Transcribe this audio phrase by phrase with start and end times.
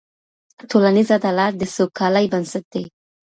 [0.69, 2.83] ټولنيز عدالت د سوکالۍ بنسټ دی.